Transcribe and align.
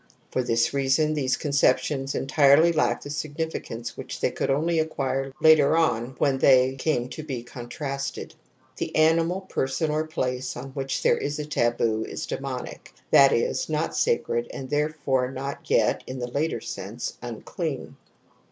For 0.31 0.41
this 0.41 0.73
reason 0.73 1.13
these 1.13 1.37
conceptions 1.37 2.15
entirely 2.15 2.71
lack 2.71 3.03
the 3.03 3.11
significance 3.11 3.95
which 3.95 4.19
they 4.19 4.31
could 4.31 4.49
only 4.49 4.79
acquire 4.79 5.31
later 5.39 5.77
on 5.77 6.15
when 6.17 6.39
they 6.39 6.73
came 6.73 7.07
to 7.09 7.21
be 7.21 7.43
con 7.43 7.69
tra 7.69 7.99
sted. 7.99 8.33
The 8.77 8.95
animal, 8.95 9.41
person 9.41 9.91
or 9.91 10.07
place 10.07 10.57
on 10.57 10.69
which 10.71 11.03
there 11.03 11.19
is 11.19 11.37
a 11.37 11.45
taboo 11.45 12.03
is 12.03 12.25
demonic, 12.25 12.93
that 13.11 13.31
is, 13.31 13.69
not 13.69 13.95
sacred, 13.95 14.49
jgind 14.51 14.69
therefore 14.69 15.27
n 15.27 15.37
ot 15.37 15.69
yet, 15.69 16.03
in 16.07 16.17
the 16.17 16.31
later 16.31 16.61
sense, 16.61 17.19
unclean. 17.21 17.95